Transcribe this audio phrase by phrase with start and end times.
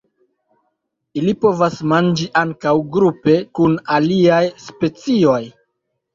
[1.19, 5.39] Ili povas manĝi ankaŭ grupe kun aliaj specioj.